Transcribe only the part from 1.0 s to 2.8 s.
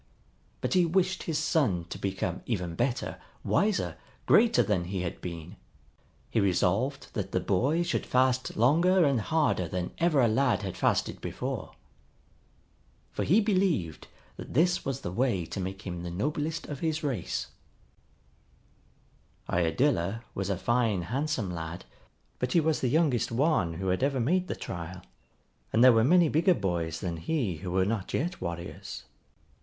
his son to become even